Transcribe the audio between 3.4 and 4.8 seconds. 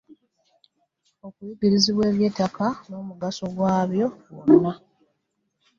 gwabyo gwonna.